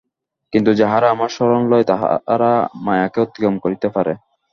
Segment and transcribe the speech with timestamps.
[0.53, 2.51] কিন্তু যাহারা আমার শরণ লয়, তাহারা
[2.85, 4.13] মায়াকে অতিক্রম করিতে পারে।